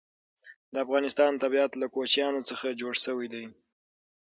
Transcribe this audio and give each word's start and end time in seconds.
د 0.71 0.73
افغانستان 0.85 1.31
طبیعت 1.43 1.71
له 1.81 1.87
کوچیانو 1.95 2.41
څخه 2.49 2.77
جوړ 2.81 2.93
شوی 3.05 3.27
دی. 3.33 3.45